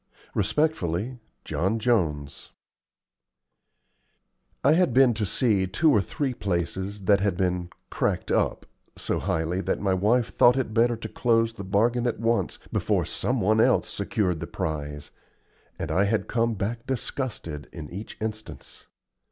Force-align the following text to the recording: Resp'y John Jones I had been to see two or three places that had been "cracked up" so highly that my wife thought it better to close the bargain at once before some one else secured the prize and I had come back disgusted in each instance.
Resp'y 0.35 1.19
John 1.45 1.77
Jones 1.77 2.49
I 4.63 4.71
had 4.73 4.95
been 4.95 5.13
to 5.13 5.27
see 5.27 5.67
two 5.67 5.91
or 5.91 6.01
three 6.01 6.33
places 6.33 7.03
that 7.03 7.19
had 7.19 7.37
been 7.37 7.69
"cracked 7.91 8.31
up" 8.31 8.65
so 8.97 9.19
highly 9.19 9.61
that 9.61 9.79
my 9.79 9.93
wife 9.93 10.35
thought 10.35 10.57
it 10.57 10.73
better 10.73 10.95
to 10.97 11.07
close 11.07 11.53
the 11.53 11.63
bargain 11.63 12.07
at 12.07 12.19
once 12.19 12.57
before 12.71 13.05
some 13.05 13.41
one 13.41 13.61
else 13.61 13.87
secured 13.87 14.39
the 14.39 14.47
prize 14.47 15.11
and 15.77 15.91
I 15.91 16.05
had 16.05 16.27
come 16.27 16.55
back 16.55 16.87
disgusted 16.87 17.69
in 17.71 17.87
each 17.91 18.17
instance. 18.19 18.87